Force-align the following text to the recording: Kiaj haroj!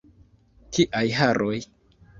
Kiaj 0.79 1.05
haroj! 1.19 1.55